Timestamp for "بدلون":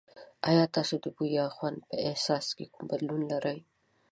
2.91-3.21